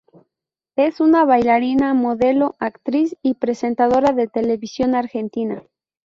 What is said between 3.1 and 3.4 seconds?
y